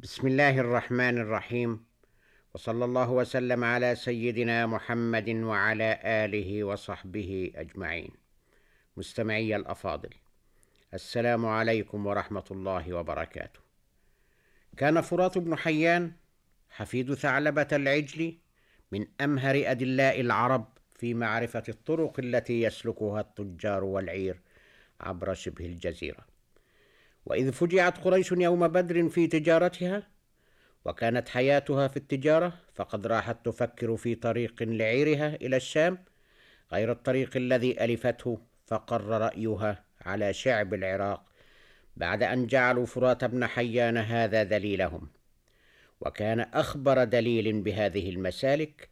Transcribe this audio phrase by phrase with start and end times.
[0.00, 1.84] بسم الله الرحمن الرحيم.
[2.54, 8.10] وصلى الله وسلم على سيدنا محمد وعلى آله وصحبه أجمعين.
[8.96, 10.10] مستمعي الأفاضل
[10.94, 13.60] السلام عليكم ورحمة الله وبركاته.
[14.76, 16.12] كان فرات بن حيان
[16.70, 18.38] حفيد ثعلبة العجل
[18.92, 24.40] من أمهر أدلاء العرب في معرفة الطرق التي يسلكها التجار والعير
[25.00, 26.37] عبر شبه الجزيرة.
[27.28, 30.06] وإذ فجعت قريش يوم بدر في تجارتها
[30.84, 35.98] وكانت حياتها في التجارة فقد راحت تفكر في طريق لعيرها إلى الشام
[36.72, 41.24] غير الطريق الذي ألفته فقر رأيها على شعب العراق
[41.96, 45.08] بعد أن جعلوا فرات بن حيان هذا دليلهم.
[46.00, 48.88] وكان أخبر دليل بهذه المسالك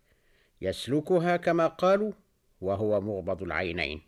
[0.61, 2.13] يسلكها كما قالوا
[2.61, 4.03] وهو مغبض العينين.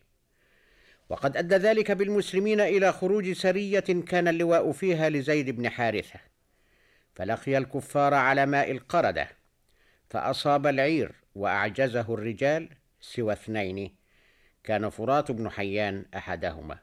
[1.08, 6.20] وقد أدى ذلك بالمسلمين إلى خروج سرية كان اللواء فيها لزيد بن حارثة.
[7.14, 9.28] فلقي الكفار على ماء القردة
[10.10, 12.68] فأصاب العير وأعجزه الرجال
[13.00, 13.94] سوى اثنين
[14.64, 16.78] كان فرات بن حيان أحدهما.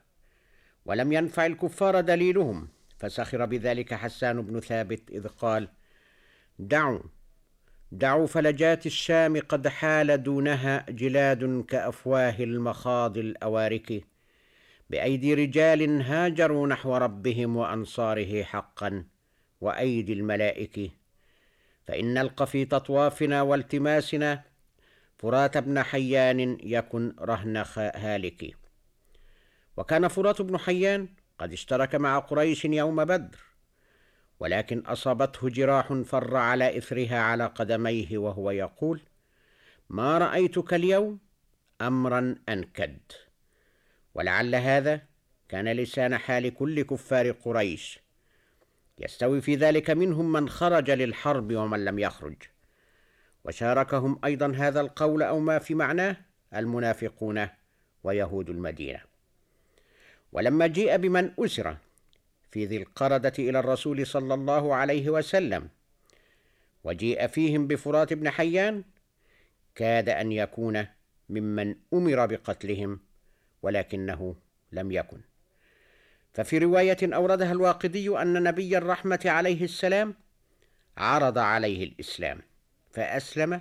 [0.84, 5.68] ولم ينفع الكفار دليلهم فسخر بذلك حسان بن ثابت إذ قال
[6.58, 7.00] دعوا
[7.92, 14.04] دعوا فلجات الشام قد حال دونها جلاد كأفواه المخاض الأوارك
[14.90, 19.04] بأيدي رجال هاجروا نحو ربهم وأنصاره حقا
[19.60, 20.90] وأيدي الملائك.
[21.86, 24.42] فإن الق في تطوافنا والتماسنا
[25.18, 28.56] فرات بن حيان يكن رهن هالك.
[29.76, 33.38] وكان فرات بن حيان قد اشترك مع قريش يوم بدر
[34.40, 39.00] ولكن أصابته جراح فر على إثرها على قدميه وهو يقول
[39.88, 41.18] ما رأيتك اليوم
[41.80, 42.98] امرا أنكد.
[44.16, 45.00] ولعل هذا
[45.48, 48.00] كان لسان حال كل كفار قريش.
[48.98, 52.36] يستوي في ذلك منهم من خرج للحرب ومن لم يخرج.
[53.44, 56.16] وشاركهم أيضا هذا القول أو ما في معناه
[56.54, 57.48] المنافقون
[58.04, 59.00] ويهود المدينة.
[60.32, 61.76] ولما جيء بمن أسر
[62.50, 65.68] في ذي القردة إلى الرسول صلى الله عليه وسلم
[66.84, 68.84] وجيء فيهم بفرات بن حيان
[69.74, 70.86] كاد أن يكون
[71.28, 73.05] ممن أمر بقتلهم
[73.66, 74.36] ولكنه
[74.72, 75.20] لم يكن.
[76.34, 80.14] ففي رواية أوردها الواقدي أن نبي الرحمة عليه السلام
[80.96, 82.40] عرض عليه الإسلام
[82.90, 83.60] فأسلم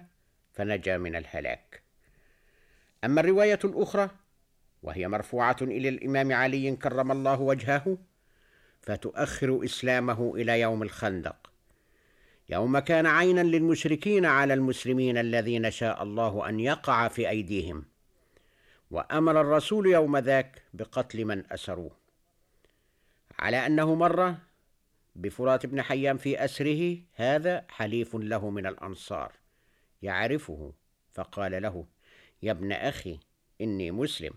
[0.54, 1.82] فنجا من الهلاك.
[3.04, 4.10] أما الرواية الأخرى
[4.84, 7.98] وهي مرفوعة إلى الإمام علي كرم الله وجهه
[8.82, 11.52] فتؤخر إسلامه إلى يوم الخندق.
[12.50, 17.95] يوم كان عينا للمشركين على المسلمين الذين شاء الله أن يقع في أيديهم.
[18.91, 21.91] وأمر الرسول يوم ذاك بقتل من أسروه.
[23.40, 24.35] على أنه مر
[25.16, 29.31] بفرات بن حيان في أسره هذا حليف له من الأنصار
[30.01, 30.73] يعرفه
[31.12, 31.85] فقال له
[32.44, 33.19] يا ابن أخي
[33.62, 34.34] إني مسلم.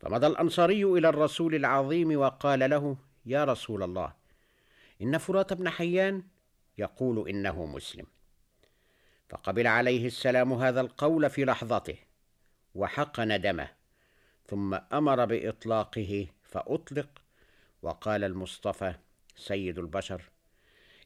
[0.00, 4.12] فمضى الأنصاري إلى الرسول العظيم وقال له يا رسول الله
[5.02, 6.22] إن فرات بن حيان
[6.78, 8.06] يقول إنه مسلم.
[9.28, 12.11] فقبل عليه السلام هذا القول في لحظته.
[12.74, 13.68] وحقن دمه
[14.46, 17.08] ثم أمر بإطلاقه فأطلق.
[17.82, 18.94] وقال المصطفى
[19.36, 20.22] سيد البشر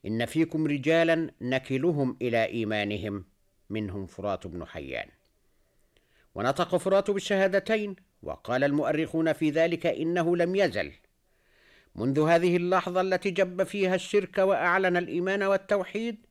[0.06, 3.25] إن فيكم رجالا نكلهم إلى إيمانهم
[3.71, 5.09] منهم فرات بن حيان.
[6.34, 7.97] ونطق فرات بالشهادتين.
[8.22, 10.93] وقال المؤرخون في ذلك إنه لم يزل.
[11.97, 16.27] منذ هذه اللحظة التي جب فيها الشرك وأعلن الإيمان والتوحيد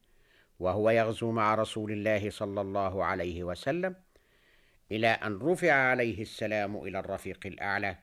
[0.60, 3.96] وهو يغزو مع رسول الله صلى الله عليه وسلم
[4.92, 7.98] إلى أن رفع عليه السلام إلى الرفيق الأعلى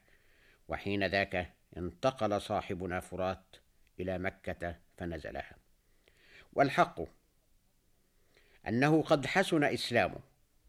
[0.68, 3.56] وحين ذاك انتقل صاحبنا فرات
[4.00, 5.56] إلى مكة فنزلها.
[6.52, 7.00] والحق
[8.68, 10.20] أنه قد حسن إسلامه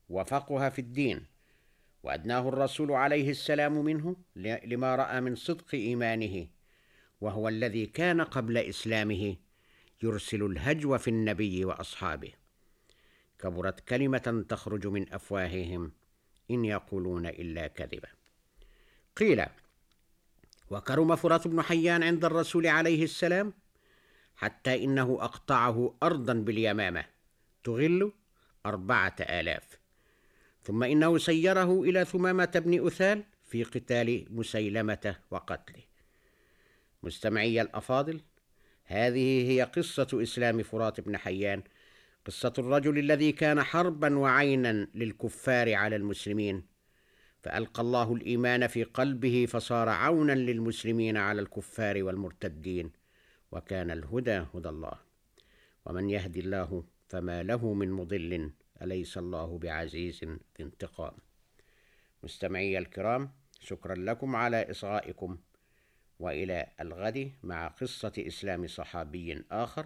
[0.09, 1.25] وفقها في الدين
[2.03, 6.47] وأدناه الرسول عليه السلام منه لما رأى من صدق إيمانه
[7.21, 9.35] وهو الذي كان قبل إسلامه
[10.03, 12.31] يرسل الهجو في النبي وأصحابه.
[13.39, 15.91] كبرت كلمة تخرج من أفواههم
[16.51, 18.09] إن يقولون إلا كذبا.
[19.17, 19.45] قيل
[20.69, 23.53] وكرم فرات بن حيان عند الرسول عليه السلام
[24.35, 27.05] حتى إنه أقطعه ارضا باليمامة
[27.63, 28.11] تغل
[28.65, 29.79] أربعة آلاف.
[30.63, 35.83] ثم إنه سيره إلى ثمامة بن أثال في قتال مسيلمة وقتله.
[37.03, 38.21] مستمعي الأفاضل
[38.83, 41.63] هذه هي قصة إسلام فرات بن حيان
[42.25, 46.63] قصة الرجل الذي كان حربا وعينا للكفار على المسلمين.
[47.43, 52.91] فألقى الله الإيمان في قلبه فصار عونا للمسلمين على الكفار والمرتدين.
[53.51, 54.93] وكان الهدى هدى الله.
[55.85, 61.13] ومن يهدي الله فما له من مضل أليس الله بعزيز ذي انتقام.
[62.23, 65.37] مستمعي الكرام شكرا لكم على إصغائكم.
[66.19, 69.85] وإلى الغد مع قصة إسلام صحابي آخر.